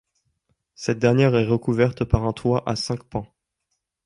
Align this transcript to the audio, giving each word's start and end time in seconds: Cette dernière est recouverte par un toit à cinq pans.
Cette 0.73 0.97
dernière 0.97 1.35
est 1.35 1.45
recouverte 1.45 2.05
par 2.05 2.25
un 2.25 2.33
toit 2.33 2.67
à 2.67 2.75
cinq 2.75 3.03
pans. 3.03 3.27